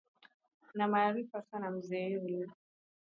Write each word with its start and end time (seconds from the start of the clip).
Anamaarifa 0.75 1.41
sana 1.41 1.69
mzee 1.71 2.09
yule 2.09 2.47